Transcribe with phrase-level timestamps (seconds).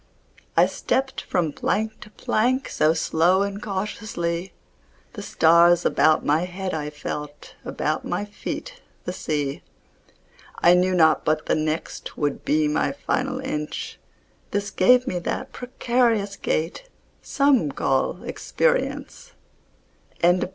[0.57, 4.51] I stepped from plank to plank So slow and cautiously;
[5.13, 9.61] The stars about my head I felt, About my feet the sea.
[10.57, 13.99] I knew not but the next Would be my final inch,
[14.49, 16.89] This gave me that precarious gait
[17.21, 19.33] Some call experience.
[20.23, 20.49] LIV.